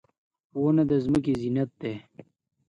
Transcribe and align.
•ونه 0.61 0.83
د 0.89 0.91
ځمکې 1.05 1.33
زینت 1.41 1.69
دی. 1.81 1.93